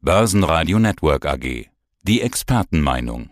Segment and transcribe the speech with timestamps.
[0.00, 1.66] Börsenradio Network AG.
[2.02, 3.30] Die Expertenmeinung.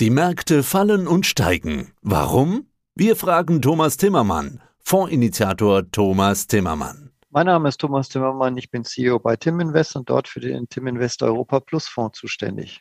[0.00, 1.92] Die Märkte fallen und steigen.
[2.00, 2.68] Warum?
[2.94, 7.12] Wir fragen Thomas Timmermann, Fondsinitiator Thomas Timmermann.
[7.28, 10.70] Mein Name ist Thomas Timmermann, ich bin CEO bei Tim Invest und dort für den
[10.70, 12.80] Tim Invest Europa Plus Fonds zuständig.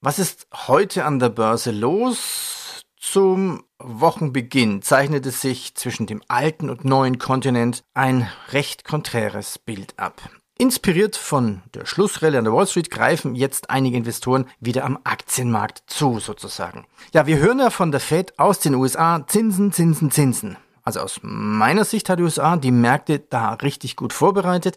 [0.00, 2.84] Was ist heute an der Börse los?
[2.96, 10.30] Zum Wochenbeginn zeichnete sich zwischen dem alten und neuen Kontinent ein recht konträres Bild ab.
[10.60, 15.84] Inspiriert von der Schlussrelle an der Wall Street greifen jetzt einige Investoren wieder am Aktienmarkt
[15.86, 16.84] zu, sozusagen.
[17.14, 20.58] Ja, wir hören ja von der Fed aus den USA Zinsen, Zinsen, Zinsen.
[20.82, 24.76] Also aus meiner Sicht hat die USA die Märkte da richtig gut vorbereitet.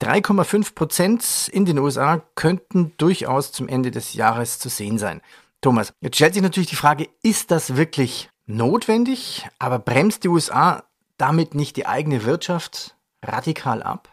[0.00, 5.22] 3,5 Prozent in den USA könnten durchaus zum Ende des Jahres zu sehen sein.
[5.60, 9.48] Thomas, jetzt stellt sich natürlich die Frage, ist das wirklich notwendig?
[9.58, 10.84] Aber bremst die USA
[11.16, 14.08] damit nicht die eigene Wirtschaft radikal ab?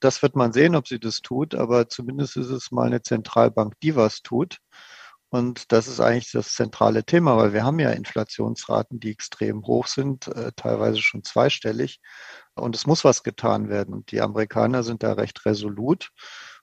[0.00, 3.74] Das wird man sehen, ob sie das tut, aber zumindest ist es mal eine Zentralbank,
[3.82, 4.58] die was tut.
[5.28, 9.86] Und das ist eigentlich das zentrale Thema, weil wir haben ja Inflationsraten, die extrem hoch
[9.88, 12.00] sind, äh, teilweise schon zweistellig.
[12.54, 13.92] Und es muss was getan werden.
[13.94, 16.10] Und die Amerikaner sind da recht resolut.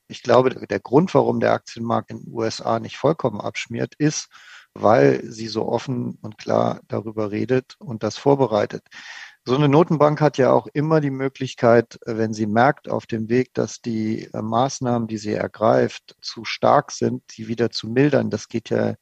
[0.07, 4.29] Ich glaube, der Grund, warum der Aktienmarkt in den USA nicht vollkommen abschmiert, ist,
[4.73, 8.83] weil sie so offen und klar darüber redet und das vorbereitet.
[9.45, 13.53] So eine Notenbank hat ja auch immer die Möglichkeit, wenn sie merkt auf dem Weg,
[13.53, 18.29] dass die äh, Maßnahmen, die sie ergreift, zu stark sind, die wieder zu mildern.
[18.29, 18.95] Das geht ja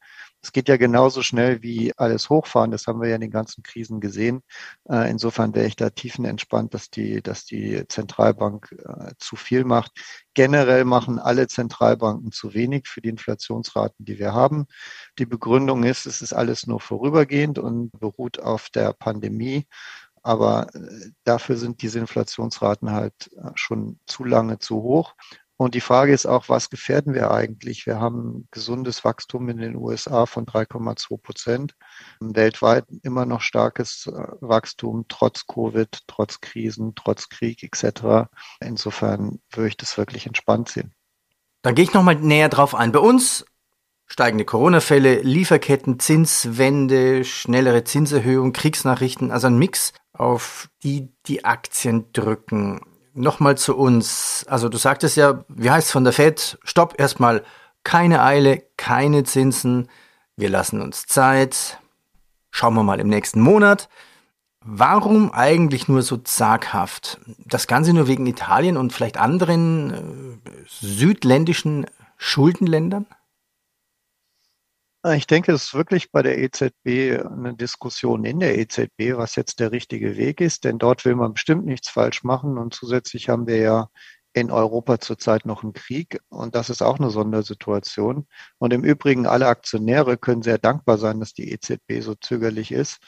[0.44, 2.72] es geht ja genauso schnell wie alles hochfahren.
[2.72, 4.42] Das haben wir ja in den ganzen Krisen gesehen.
[4.88, 9.92] Äh, insofern wäre ich da tiefenentspannt, dass die, dass die Zentralbank äh, zu viel macht.
[10.34, 14.66] Generell machen alle Zentralbanken zu wenig für die Inflationsraten, die wir haben.
[15.20, 19.68] Die Begründung ist, es ist alles nur vorübergehend und beruht auf der Pandemie.
[20.22, 25.14] Aber äh, dafür sind diese Inflationsraten halt schon zu lange zu hoch.
[25.62, 27.86] Und die Frage ist auch, was gefährden wir eigentlich?
[27.86, 31.76] Wir haben gesundes Wachstum in den USA von 3,2 Prozent,
[32.18, 38.28] weltweit immer noch starkes äh, Wachstum, trotz Covid, trotz Krisen, trotz Krieg etc.
[38.60, 40.92] Insofern würde ich das wirklich entspannt sehen.
[41.62, 42.90] Dann gehe ich nochmal näher drauf ein.
[42.90, 43.44] Bei uns
[44.08, 52.80] steigende Corona-Fälle, Lieferketten, Zinswende, schnellere Zinserhöhung, Kriegsnachrichten, also ein Mix, auf die die Aktien drücken
[53.12, 54.46] nochmal zu uns.
[54.48, 56.58] Also du sagtest ja, wie heißt es von der Fed?
[56.62, 57.42] Stopp erstmal.
[57.84, 59.88] Keine Eile, keine Zinsen.
[60.36, 61.78] Wir lassen uns Zeit.
[62.50, 63.88] Schauen wir mal im nächsten Monat.
[64.64, 67.18] Warum eigentlich nur so zaghaft?
[67.44, 73.06] Das Ganze nur wegen Italien und vielleicht anderen äh, südländischen Schuldenländern?
[75.10, 79.58] Ich denke, es ist wirklich bei der EZB eine Diskussion in der EZB, was jetzt
[79.58, 83.48] der richtige Weg ist, denn dort will man bestimmt nichts falsch machen und zusätzlich haben
[83.48, 83.88] wir ja
[84.32, 88.28] in Europa zurzeit noch einen Krieg und das ist auch eine Sondersituation.
[88.58, 92.98] Und im Übrigen, alle Aktionäre können sehr dankbar sein, dass die EZB so zögerlich ist,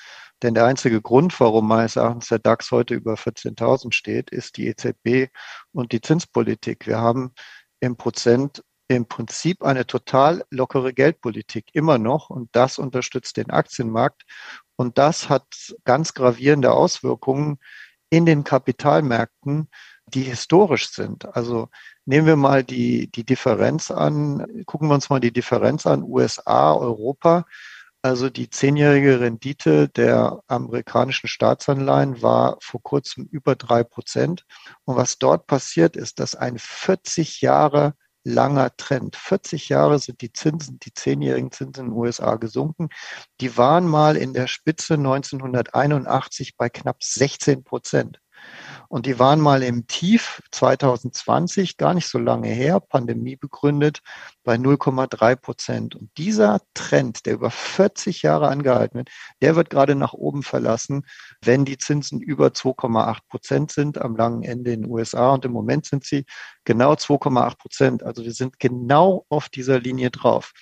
[0.42, 4.66] denn der einzige Grund, warum meines Erachtens der DAX heute über 14.000 steht, ist die
[4.66, 5.30] EZB
[5.72, 6.88] und die Zinspolitik.
[6.88, 7.32] Wir haben
[7.78, 14.24] im Prozent im Prinzip eine total lockere Geldpolitik immer noch und das unterstützt den Aktienmarkt
[14.76, 15.46] und das hat
[15.84, 17.58] ganz gravierende Auswirkungen
[18.10, 19.68] in den Kapitalmärkten,
[20.06, 21.34] die historisch sind.
[21.34, 21.68] Also
[22.04, 26.74] nehmen wir mal die, die Differenz an, gucken wir uns mal die Differenz an, USA,
[26.74, 27.46] Europa.
[28.02, 34.44] Also die zehnjährige Rendite der amerikanischen Staatsanleihen war vor kurzem über drei Prozent.
[34.84, 39.16] Und was dort passiert ist, dass ein 40 Jahre langer Trend.
[39.16, 42.88] 40 Jahre sind die Zinsen, die zehnjährigen Zinsen in den USA gesunken.
[43.40, 48.20] Die waren mal in der Spitze 1981 bei knapp 16 Prozent.
[48.94, 54.02] Und die waren mal im Tief 2020, gar nicht so lange her, Pandemie begründet,
[54.44, 55.96] bei 0,3 Prozent.
[55.96, 59.10] Und dieser Trend, der über 40 Jahre angehalten wird,
[59.42, 61.06] der wird gerade nach oben verlassen,
[61.42, 65.32] wenn die Zinsen über 2,8 Prozent sind am langen Ende in den USA.
[65.32, 66.24] Und im Moment sind sie
[66.64, 68.02] genau 2,8 Prozent.
[68.04, 70.52] Also wir sind genau auf dieser Linie drauf.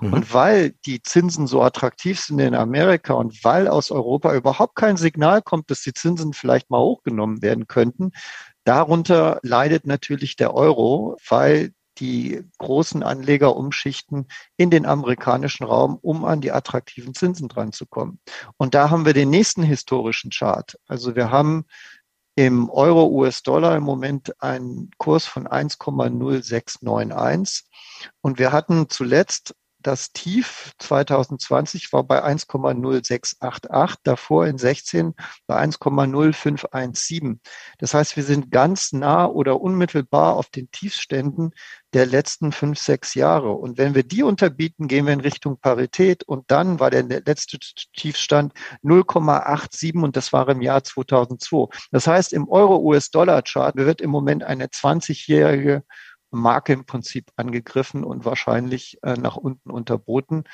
[0.00, 0.12] Mhm.
[0.12, 4.96] Und weil die Zinsen so attraktiv sind in Amerika und weil aus Europa überhaupt kein
[4.96, 8.12] Signal kommt, dass die Zinsen vielleicht mal hochgenommen werden könnten,
[8.64, 16.24] darunter leidet natürlich der Euro, weil die großen Anleger umschichten in den amerikanischen Raum, um
[16.24, 18.20] an die attraktiven Zinsen dran zu kommen.
[18.56, 20.78] Und da haben wir den nächsten historischen Chart.
[20.86, 21.64] Also wir haben
[22.36, 27.64] im Euro-US-Dollar im Moment einen Kurs von 1,0691
[28.20, 35.14] und wir hatten zuletzt das Tief 2020 war bei 1,0688, davor in 16
[35.46, 37.38] bei 1,0517.
[37.78, 41.52] Das heißt, wir sind ganz nah oder unmittelbar auf den Tiefständen
[41.92, 43.52] der letzten fünf, sechs Jahre.
[43.52, 46.22] Und wenn wir die unterbieten, gehen wir in Richtung Parität.
[46.22, 47.58] Und dann war der letzte
[47.94, 48.52] Tiefstand
[48.84, 51.66] 0,87 und das war im Jahr 2002.
[51.90, 55.82] Das heißt, im Euro-US-Dollar-Chart wird im Moment eine 20-jährige
[56.30, 60.44] Marke im Prinzip angegriffen und wahrscheinlich äh, nach unten unterboten.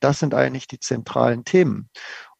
[0.00, 1.88] Das sind eigentlich die zentralen Themen.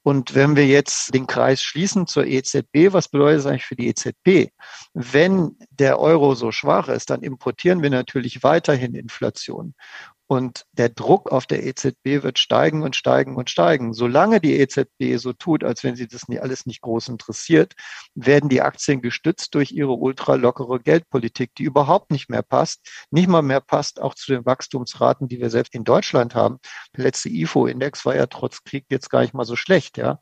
[0.05, 3.87] Und wenn wir jetzt den Kreis schließen zur EZB, was bedeutet das eigentlich für die
[3.87, 4.51] EZB?
[4.95, 9.75] Wenn der Euro so schwach ist, dann importieren wir natürlich weiterhin Inflation.
[10.33, 13.93] Und der Druck auf der EZB wird steigen und steigen und steigen.
[13.93, 17.75] Solange die EZB so tut, als wenn sie das alles nicht groß interessiert,
[18.15, 23.43] werden die Aktien gestützt durch ihre ultralockere Geldpolitik, die überhaupt nicht mehr passt, nicht mal
[23.43, 26.61] mehr passt auch zu den Wachstumsraten, die wir selbst in Deutschland haben.
[26.97, 30.19] Der letzte IFO-Index war ja trotz Krieg jetzt gar nicht mal so schlecht, ja.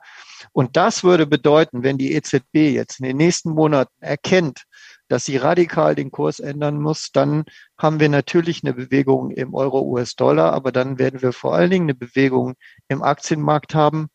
[0.51, 4.65] Und das würde bedeuten, wenn die EZB jetzt in den nächsten Monaten erkennt,
[5.11, 7.45] dass sie radikal den Kurs ändern muss, dann
[7.77, 11.95] haben wir natürlich eine Bewegung im Euro-US-Dollar, aber dann werden wir vor allen Dingen eine
[11.95, 12.55] Bewegung
[12.87, 14.09] im Aktienmarkt haben.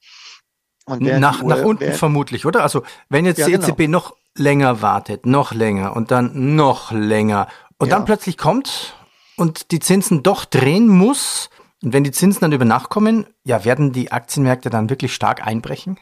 [0.87, 2.63] nach, nach unten vermutlich, oder?
[2.63, 3.99] Also wenn jetzt ja, die EZB genau.
[3.99, 7.97] noch länger wartet, noch länger und dann noch länger und ja.
[7.97, 8.95] dann plötzlich kommt
[9.35, 11.49] und die Zinsen doch drehen muss,
[11.83, 15.45] und wenn die Zinsen dann über Nacht kommen, ja, werden die Aktienmärkte dann wirklich stark
[15.45, 15.99] einbrechen?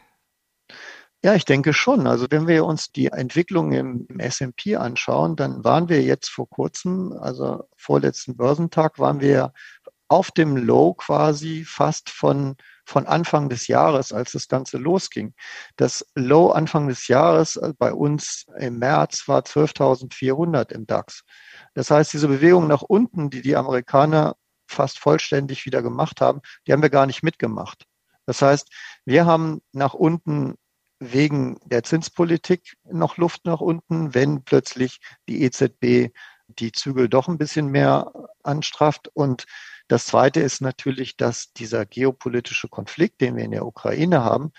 [1.25, 2.06] Ja, ich denke schon.
[2.06, 7.14] Also wenn wir uns die Entwicklung im, S&P anschauen, dann waren wir jetzt vor kurzem,
[7.14, 9.54] also vorletzten Börsentag, waren wir
[10.10, 12.56] auf dem Low quasi fast von
[12.86, 15.34] von Anfang des Jahres, als das Ganze losging.
[15.78, 21.24] Das Low Anfang des Jahres äh, bei uns im März war 12.400 im DAX.
[21.74, 24.36] Das heißt, diese Bewegung nach unten, die die Amerikaner
[24.68, 27.86] fast vollständig wieder gemacht haben, die haben wir gar nicht mitgemacht.
[28.25, 28.70] Das heißt,
[29.06, 30.56] wir haben nach unten
[31.12, 36.14] wegen der Zinspolitik noch Luft nach unten, wenn plötzlich die EZB
[36.48, 38.12] die Zügel doch ein bisschen mehr
[38.44, 39.10] anstrafft.
[39.14, 39.46] Und
[39.88, 44.52] das Zweite ist natürlich, dass dieser geopolitische Konflikt, den wir in der Ukraine haben,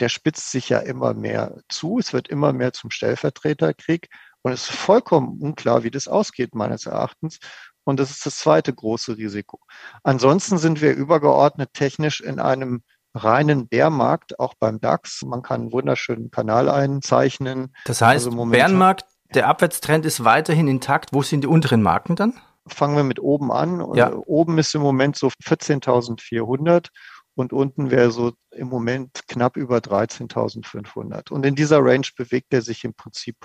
[0.00, 1.98] der spitzt sich ja immer mehr zu.
[1.98, 4.08] Es wird immer mehr zum Stellvertreterkrieg.
[4.42, 7.38] Und es ist vollkommen unklar, wie das ausgeht, meines Erachtens.
[7.84, 9.60] Und das ist das zweite große Risiko.
[10.02, 12.82] Ansonsten sind wir übergeordnet technisch in einem
[13.14, 15.22] reinen Bärmarkt, auch beim DAX.
[15.22, 17.74] Man kann einen wunderschönen Kanal einzeichnen.
[17.84, 19.04] Das heißt, also Bärenmarkt,
[19.34, 21.12] der Abwärtstrend ist weiterhin intakt.
[21.12, 22.34] Wo sind die unteren Marken dann?
[22.66, 23.94] Fangen wir mit oben an.
[23.94, 24.12] Ja.
[24.12, 26.88] Oben ist im Moment so 14.400
[27.34, 31.30] und unten wäre so im Moment knapp über 13.500.
[31.30, 33.36] Und in dieser Range bewegt er sich im Prinzip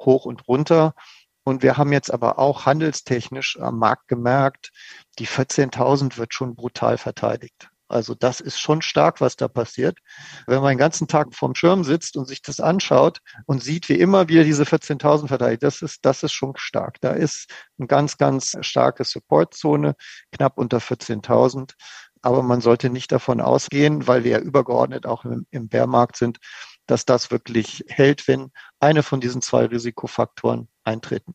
[0.00, 0.94] hoch und runter.
[1.44, 4.70] Und wir haben jetzt aber auch handelstechnisch am Markt gemerkt,
[5.18, 7.68] die 14.000 wird schon brutal verteidigt.
[7.88, 9.98] Also das ist schon stark, was da passiert.
[10.46, 14.00] Wenn man den ganzen Tag vorm Schirm sitzt und sich das anschaut und sieht, wie
[14.00, 17.00] immer wieder diese 14.000 verteidigt, das ist, das ist schon stark.
[17.00, 19.94] Da ist eine ganz, ganz starke Supportzone,
[20.32, 21.72] knapp unter 14.000.
[22.22, 26.38] Aber man sollte nicht davon ausgehen, weil wir ja übergeordnet auch im, im Bärmarkt sind,
[26.86, 28.50] dass das wirklich hält, wenn
[28.80, 31.34] eine von diesen zwei Risikofaktoren eintreten.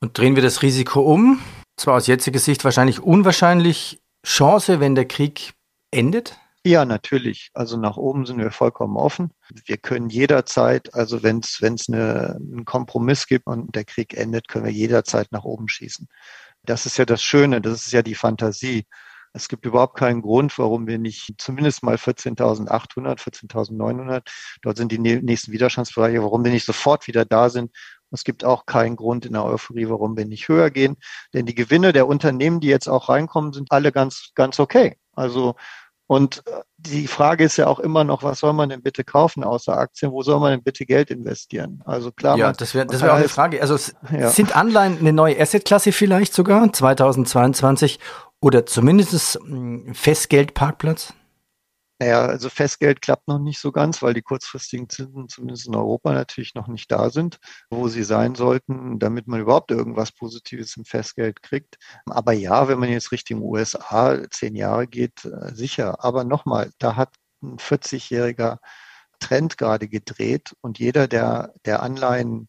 [0.00, 1.40] Und drehen wir das Risiko um?
[1.76, 5.54] Zwar aus jetziger Sicht wahrscheinlich unwahrscheinlich, Chance, wenn der Krieg
[5.90, 6.38] endet?
[6.64, 7.50] Ja, natürlich.
[7.54, 9.32] Also nach oben sind wir vollkommen offen.
[9.66, 14.66] Wir können jederzeit, also wenn es eine, einen Kompromiss gibt und der Krieg endet, können
[14.66, 16.08] wir jederzeit nach oben schießen.
[16.62, 18.86] Das ist ja das Schöne, das ist ja die Fantasie.
[19.32, 24.22] Es gibt überhaupt keinen Grund, warum wir nicht zumindest mal 14.800, 14.900,
[24.60, 27.72] dort sind die nächsten Widerstandsbereiche, warum wir nicht sofort wieder da sind
[28.12, 30.96] es gibt auch keinen Grund in der Euphorie, warum wir nicht höher gehen.
[31.34, 34.96] Denn die Gewinne der Unternehmen, die jetzt auch reinkommen, sind alle ganz, ganz okay.
[35.14, 35.54] Also,
[36.06, 39.44] und äh, die Frage ist ja auch immer noch, was soll man denn bitte kaufen
[39.44, 40.12] außer Aktien?
[40.12, 41.82] Wo soll man denn bitte Geld investieren?
[41.86, 42.36] Also klar.
[42.36, 43.62] Ja, das wäre das wäre auch eine Frage.
[43.62, 43.78] Also
[44.10, 44.28] ja.
[44.28, 47.98] sind Anleihen eine neue Assetklasse vielleicht sogar 2022
[48.40, 49.38] oder zumindest
[49.92, 51.14] Festgeldparkplatz?
[52.02, 56.12] Naja, also Festgeld klappt noch nicht so ganz, weil die kurzfristigen Zinsen zumindest in Europa
[56.12, 57.38] natürlich noch nicht da sind,
[57.70, 61.76] wo sie sein sollten, damit man überhaupt irgendwas Positives im Festgeld kriegt.
[62.06, 66.04] Aber ja, wenn man jetzt Richtung USA zehn Jahre geht, äh, sicher.
[66.04, 68.58] Aber nochmal, da hat ein 40-jähriger
[69.20, 72.48] Trend gerade gedreht und jeder, der, der Anleihen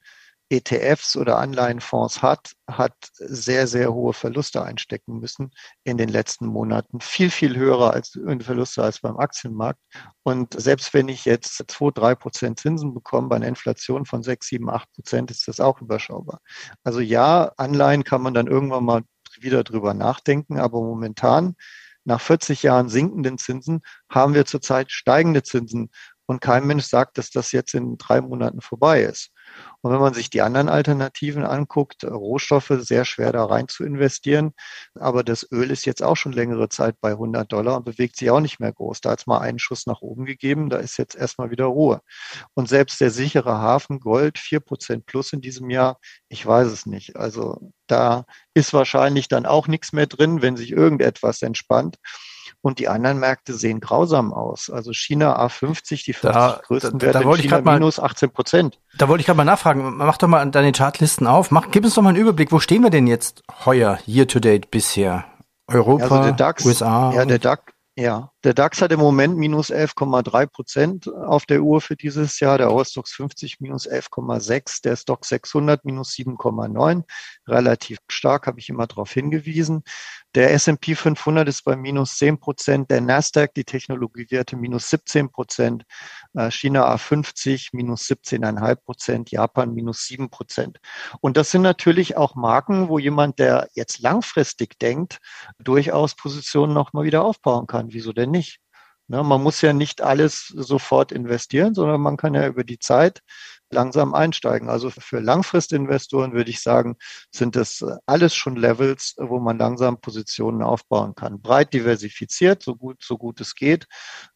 [0.49, 5.51] ETFs oder Anleihenfonds hat, hat sehr, sehr hohe Verluste einstecken müssen
[5.83, 6.99] in den letzten Monaten.
[7.01, 9.79] Viel, viel höhere als Verluste als beim Aktienmarkt.
[10.23, 14.47] Und selbst wenn ich jetzt 2, 3 Prozent Zinsen bekomme bei einer Inflation von 6,
[14.47, 16.39] 7, 8 Prozent, ist das auch überschaubar.
[16.83, 19.01] Also ja, Anleihen kann man dann irgendwann mal
[19.39, 21.55] wieder drüber nachdenken, aber momentan
[22.05, 25.89] nach 40 Jahren sinkenden Zinsen haben wir zurzeit steigende Zinsen.
[26.25, 29.29] Und kein Mensch sagt, dass das jetzt in drei Monaten vorbei ist.
[29.81, 34.53] Und wenn man sich die anderen Alternativen anguckt, Rohstoffe sehr schwer da rein zu investieren.
[34.95, 38.29] Aber das Öl ist jetzt auch schon längere Zeit bei 100 Dollar und bewegt sich
[38.31, 39.01] auch nicht mehr groß.
[39.01, 40.69] Da hat es mal einen Schuss nach oben gegeben.
[40.69, 42.01] Da ist jetzt erstmal wieder Ruhe.
[42.53, 45.99] Und selbst der sichere Hafen Gold, vier Prozent plus in diesem Jahr,
[46.29, 47.17] ich weiß es nicht.
[47.17, 51.97] Also da ist wahrscheinlich dann auch nichts mehr drin, wenn sich irgendetwas entspannt.
[52.65, 54.69] Und die anderen Märkte sehen grausam aus.
[54.69, 58.31] Also China A50, die 50 da, größten da, da, Werte da China mal, minus 18
[58.31, 58.79] Prozent.
[58.97, 59.97] Da wollte ich gerade mal nachfragen.
[59.97, 61.51] Mach doch mal deine Chartlisten auf.
[61.51, 62.53] Mach, gib uns doch mal einen Überblick.
[62.53, 65.25] Wo stehen wir denn jetzt heuer, year to date bisher?
[65.67, 67.11] Europa, also der DAX, USA?
[67.13, 67.63] Ja, der DAX,
[67.97, 72.57] ja, der DAX hat im Moment minus 11,3 Prozent auf der Uhr für dieses Jahr,
[72.57, 77.03] der Eurostox 50 minus 11,6, der Stock 600 minus 7,9,
[77.47, 79.83] relativ stark, habe ich immer darauf hingewiesen.
[80.35, 85.83] Der S&P 500 ist bei minus 10 Prozent, der Nasdaq, die Technologiewerte, minus 17 Prozent,
[86.33, 90.79] äh, China A50 minus 17,5 Prozent, Japan minus 7 Prozent.
[91.21, 95.19] Und das sind natürlich auch Marken, wo jemand, der jetzt langfristig denkt,
[95.59, 97.93] durchaus Positionen nochmal wieder aufbauen kann.
[97.93, 98.59] Wieso denn nicht?
[99.07, 103.21] Ne, man muss ja nicht alles sofort investieren, sondern man kann ja über die Zeit
[103.69, 104.69] langsam einsteigen.
[104.69, 106.95] Also für Langfristinvestoren würde ich sagen,
[107.29, 111.41] sind das alles schon Levels, wo man langsam Positionen aufbauen kann.
[111.41, 113.87] Breit diversifiziert, so gut, so gut es geht.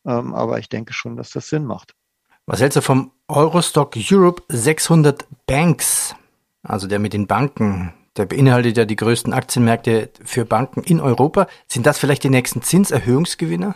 [0.05, 1.93] Ähm, aber ich denke schon, dass das Sinn macht.
[2.45, 6.15] Was hältst du vom Eurostock Europe 600 Banks?
[6.63, 7.93] Also der mit den Banken.
[8.17, 11.47] Der beinhaltet ja die größten Aktienmärkte für Banken in Europa.
[11.67, 13.75] Sind das vielleicht die nächsten Zinserhöhungsgewinner?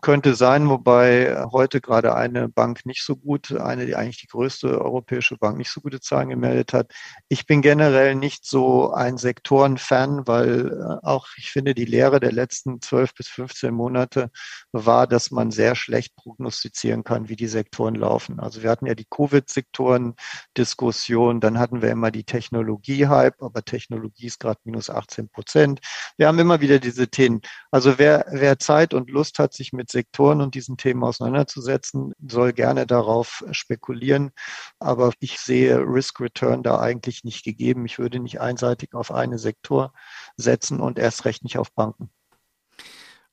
[0.00, 4.80] Könnte sein, wobei heute gerade eine Bank nicht so gut, eine, die eigentlich die größte
[4.80, 6.90] europäische Bank nicht so gute Zahlen gemeldet hat.
[7.28, 12.32] Ich bin generell nicht so ein Sektorenfan, weil äh, auch ich finde, die Lehre der
[12.32, 14.30] letzten 12 bis 15 Monate
[14.72, 18.40] war, dass man sehr schlecht prognostizieren kann, wie die Sektoren laufen.
[18.40, 24.40] Also wir hatten ja die Covid-Sektoren-Diskussion, dann hatten wir immer die Technologie-Hype, aber Technologie ist
[24.40, 25.80] gerade minus 18 Prozent.
[26.16, 27.42] Wir haben immer wieder diese Themen.
[27.70, 32.54] Also wer, wer Zeit und Lust hat, sich mit Sektoren und diesen Themen auseinanderzusetzen, soll
[32.54, 34.30] gerne darauf spekulieren.
[34.78, 37.84] Aber ich sehe Risk-Return da eigentlich nicht gegeben.
[37.84, 39.92] Ich würde nicht einseitig auf eine Sektor
[40.36, 42.10] setzen und erst recht nicht auf Banken.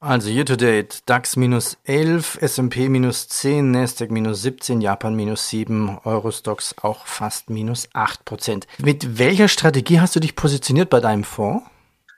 [0.01, 5.49] Also year to date DAX minus 11, S&P minus 10, Nasdaq minus 17, Japan minus
[5.49, 8.67] 7, Eurostox auch fast minus 8 Prozent.
[8.77, 11.65] Mit welcher Strategie hast du dich positioniert bei deinem Fonds?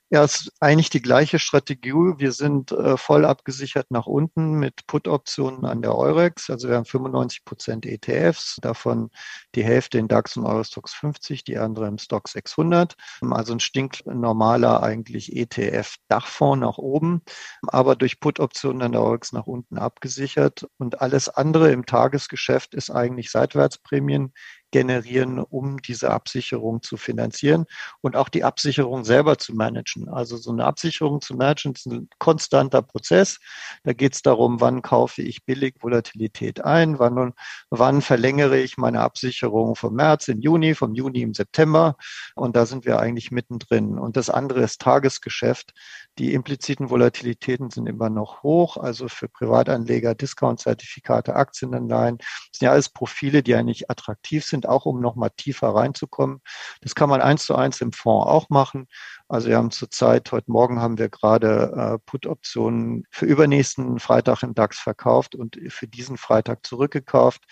[0.09, 1.91] Ja, es ist eigentlich die gleiche Strategie.
[1.91, 6.49] Wir sind äh, voll abgesichert nach unten mit Put-Optionen an der Eurex.
[6.49, 9.09] Also wir haben 95 Prozent ETFs, davon
[9.53, 12.95] die Hälfte in DAX und Eurostox 50, die andere im Stock 600.
[13.29, 17.21] Also ein stinknormaler eigentlich ETF-Dachfonds nach oben,
[17.63, 20.69] aber durch Put-Optionen an der Eurex nach unten abgesichert.
[20.77, 24.31] Und alles andere im Tagesgeschäft ist eigentlich Seitwärtsprämien
[24.71, 27.65] generieren, um diese Absicherung zu finanzieren
[28.01, 30.09] und auch die Absicherung selber zu managen.
[30.09, 33.39] Also so eine Absicherung zu managen ist ein konstanter Prozess.
[33.83, 37.33] Da geht es darum, wann kaufe ich billig Volatilität ein, wann,
[37.69, 41.95] wann verlängere ich meine Absicherung vom März in Juni, vom Juni im September.
[42.35, 43.97] Und da sind wir eigentlich mittendrin.
[43.97, 45.73] Und das andere ist Tagesgeschäft.
[46.17, 48.77] Die impliziten Volatilitäten sind immer noch hoch.
[48.77, 52.17] Also für Privatanleger Discount-Zertifikate, Aktienanleihen.
[52.17, 56.41] Das sind ja alles Profile, die eigentlich attraktiv sind sind, auch um nochmal tiefer reinzukommen.
[56.81, 58.87] Das kann man eins zu eins im Fonds auch machen.
[59.27, 64.55] Also wir haben zurzeit, heute Morgen haben wir gerade äh, Put-Optionen für übernächsten Freitag im
[64.55, 67.43] DAX verkauft und für diesen Freitag zurückgekauft.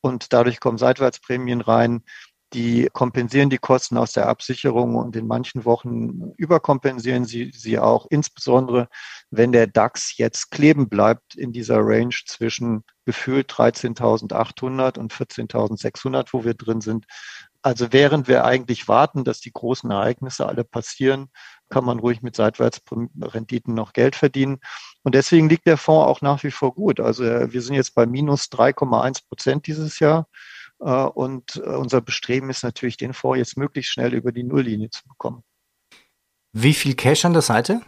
[0.00, 2.02] Und dadurch kommen Seitwärtsprämien rein,
[2.52, 8.06] die kompensieren die Kosten aus der Absicherung und in manchen Wochen überkompensieren sie sie auch,
[8.08, 8.88] insbesondere
[9.30, 16.44] wenn der DAX jetzt kleben bleibt in dieser Range zwischen gefühlt 13.800 und 14.600, wo
[16.44, 17.06] wir drin sind.
[17.62, 21.30] Also während wir eigentlich warten, dass die großen Ereignisse alle passieren,
[21.70, 24.58] kann man ruhig mit Seitwärtsrenditen noch Geld verdienen.
[25.02, 27.00] Und deswegen liegt der Fonds auch nach wie vor gut.
[27.00, 30.28] Also wir sind jetzt bei minus 3,1 Prozent dieses Jahr.
[30.80, 34.90] Äh, und äh, unser Bestreben ist natürlich, den Fonds jetzt möglichst schnell über die Nulllinie
[34.90, 35.42] zu bekommen.
[36.52, 37.82] Wie viel Cash an der Seite?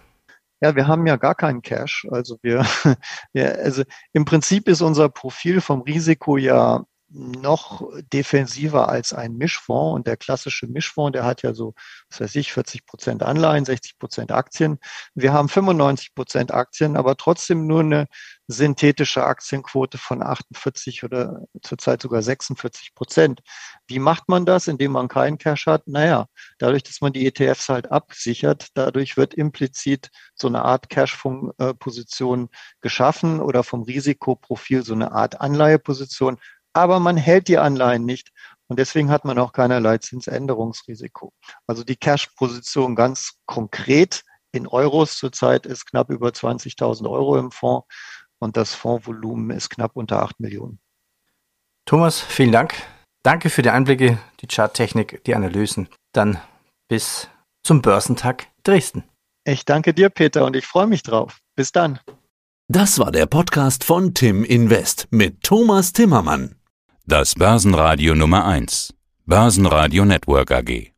[0.60, 2.06] Ja, wir haben ja gar keinen Cash.
[2.10, 2.64] Also wir,
[3.32, 9.94] wir, also im Prinzip ist unser Profil vom Risiko ja noch defensiver als ein Mischfonds.
[9.94, 11.74] Und der klassische Mischfonds, der hat ja so,
[12.10, 14.78] was weiß ich, 40 Prozent Anleihen, 60 Prozent Aktien.
[15.14, 18.08] Wir haben 95 Prozent Aktien, aber trotzdem nur eine
[18.48, 23.42] synthetische Aktienquote von 48 oder zurzeit sogar 46 Prozent.
[23.86, 25.86] Wie macht man das, indem man keinen Cash hat?
[25.86, 26.26] Naja,
[26.58, 32.48] dadurch, dass man die ETFs halt absichert, dadurch wird implizit so eine Art Cash-Position
[32.80, 36.38] geschaffen oder vom Risikoprofil so eine Art Anleiheposition.
[36.72, 38.30] Aber man hält die Anleihen nicht
[38.66, 41.34] und deswegen hat man auch keinerlei Zinsänderungsrisiko.
[41.66, 47.86] Also die Cash-Position ganz konkret in Euros zurzeit ist knapp über 20.000 Euro im Fonds
[48.38, 50.78] und das Fondsvolumen ist knapp unter 8 Millionen.
[51.84, 52.74] Thomas, vielen Dank.
[53.22, 55.88] Danke für die Einblicke, die Charttechnik, die Analysen.
[56.12, 56.38] Dann
[56.88, 57.28] bis
[57.62, 59.04] zum Börsentag Dresden.
[59.44, 61.38] Ich danke dir, Peter, und ich freue mich drauf.
[61.56, 61.98] Bis dann.
[62.68, 66.56] Das war der Podcast von Tim Invest mit Thomas Timmermann.
[67.06, 68.92] Das Börsenradio Nummer 1.
[69.24, 70.97] Börsenradio Network AG.